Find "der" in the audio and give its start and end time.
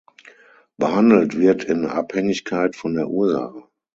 2.95-3.07